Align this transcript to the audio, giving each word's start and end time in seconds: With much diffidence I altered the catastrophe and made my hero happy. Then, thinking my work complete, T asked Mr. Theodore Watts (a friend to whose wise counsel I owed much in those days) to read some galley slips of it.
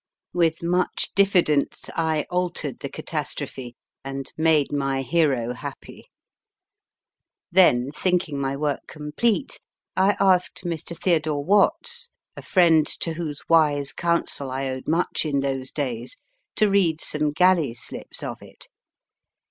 With 0.33 0.63
much 0.63 1.11
diffidence 1.13 1.87
I 1.95 2.25
altered 2.31 2.79
the 2.79 2.89
catastrophe 2.89 3.75
and 4.03 4.31
made 4.35 4.71
my 4.71 5.03
hero 5.03 5.53
happy. 5.53 6.09
Then, 7.51 7.91
thinking 7.93 8.41
my 8.41 8.55
work 8.57 8.79
complete, 8.87 9.51
T 9.51 9.59
asked 9.95 10.63
Mr. 10.65 10.97
Theodore 10.99 11.43
Watts 11.45 12.09
(a 12.35 12.41
friend 12.41 12.87
to 12.87 13.13
whose 13.13 13.43
wise 13.47 13.91
counsel 13.93 14.49
I 14.49 14.69
owed 14.69 14.87
much 14.87 15.23
in 15.23 15.41
those 15.41 15.69
days) 15.69 16.17
to 16.55 16.67
read 16.67 16.99
some 16.99 17.31
galley 17.31 17.75
slips 17.75 18.23
of 18.23 18.41
it. 18.41 18.69